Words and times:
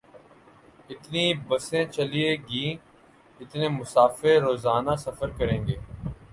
اتنی 0.89 1.25
بسیں 1.47 1.85
چلیں 1.85 2.35
گی، 2.49 2.65
اتنے 3.39 3.67
مسافر 3.69 4.33
روزانہ 4.41 4.95
سفر 4.99 5.29
کریں 5.37 5.61
گے۔ 5.67 5.75